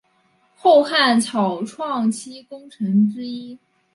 [0.55, 3.55] 后汉草创期功臣之一。